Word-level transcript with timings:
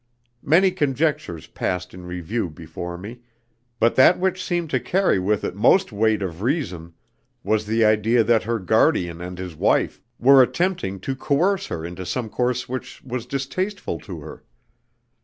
Many 0.41 0.71
conjectures 0.71 1.45
passed 1.45 1.93
in 1.93 2.07
review 2.07 2.49
before 2.49 2.97
me, 2.97 3.19
but 3.79 3.93
that 3.97 4.17
which 4.17 4.43
seemed 4.43 4.71
to 4.71 4.79
carry 4.79 5.19
with 5.19 5.43
it 5.43 5.53
most 5.55 5.91
weight 5.91 6.23
of 6.23 6.41
reason 6.41 6.95
was 7.43 7.67
the 7.67 7.85
idea 7.85 8.23
that 8.23 8.41
her 8.41 8.57
guardian 8.57 9.21
and 9.21 9.37
his 9.37 9.55
wife 9.55 10.01
were 10.17 10.41
attempting 10.41 10.99
to 11.01 11.15
coerce 11.15 11.67
her 11.67 11.85
into 11.85 12.03
some 12.03 12.29
course 12.29 12.67
which 12.67 13.03
was 13.03 13.27
distasteful 13.27 13.99
to 13.99 14.21
her. 14.21 14.43